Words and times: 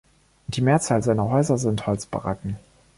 Die 0.47 0.61
Mehrzahl 0.61 1.03
seiner 1.03 1.29
Häuser 1.29 1.59
sind 1.59 1.85
Holzbaracken. 1.85 2.57